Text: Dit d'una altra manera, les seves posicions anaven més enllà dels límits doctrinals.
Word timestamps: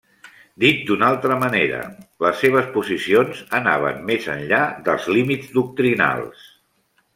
Dit 0.61 0.79
d'una 0.85 1.09
altra 1.15 1.35
manera, 1.43 1.81
les 2.25 2.39
seves 2.45 2.71
posicions 2.79 3.45
anaven 3.61 4.01
més 4.09 4.27
enllà 4.37 4.65
dels 4.91 5.07
límits 5.19 5.55
doctrinals. 5.61 6.45